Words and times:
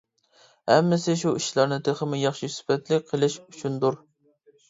ھەممىسى 0.69 1.13
شۇ 1.23 1.33
ئىشلارنى 1.39 1.77
تېخىمۇ 1.89 2.19
ياخشى 2.21 2.49
سۈپەتلىك 2.55 3.05
قىلىش 3.13 3.35
ئۈچۈندۇر. 3.43 4.01